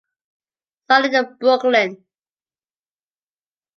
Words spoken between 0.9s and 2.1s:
it in Brooklyn.